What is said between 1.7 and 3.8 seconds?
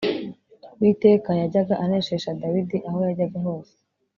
aneshesha Dawidi aho yajyaga hose.